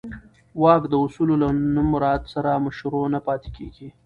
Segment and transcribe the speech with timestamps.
[0.61, 3.87] واک د اصولو له نه مراعت سره مشروع نه پاتې کېږي.